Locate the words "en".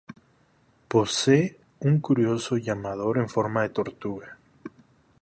3.19-3.29